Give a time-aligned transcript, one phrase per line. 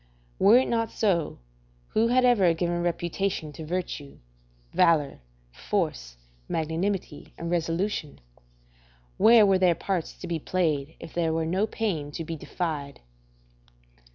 [0.39, 1.37] Were it not so,
[1.89, 4.17] who had ever given reputation to virtue;
[4.73, 5.19] valour,
[5.51, 6.17] force,
[6.49, 8.19] magnanimity, and resolution?
[9.17, 13.01] where were their parts to be played if there were no pain to be defied?